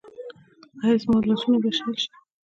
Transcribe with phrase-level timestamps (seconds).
[0.83, 2.09] ایا زما لاسونه به شل شي؟